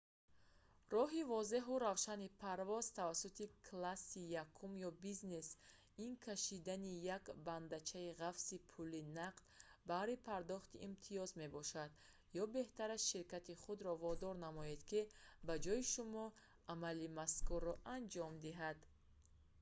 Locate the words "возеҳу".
1.33-1.81